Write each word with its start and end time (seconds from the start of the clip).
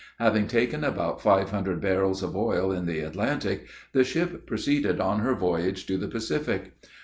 Having 0.17 0.47
taken 0.47 0.83
about 0.83 1.21
five 1.21 1.51
hundred 1.51 1.79
barrels 1.79 2.23
of 2.23 2.35
oil 2.35 2.71
in 2.71 2.87
the 2.87 3.01
Atlantic, 3.01 3.67
the 3.91 4.03
ship 4.03 4.47
proceeded 4.47 4.99
on 4.99 5.19
her 5.19 5.35
voyage 5.35 5.85
to 5.85 5.95
the 5.95 6.07
Pacific. 6.07 6.73